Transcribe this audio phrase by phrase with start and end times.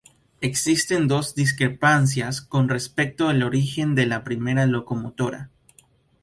[0.41, 5.51] Existen discrepancias con respecto el origen de la primera locomotora.